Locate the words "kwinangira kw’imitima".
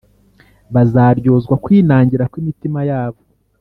1.63-2.79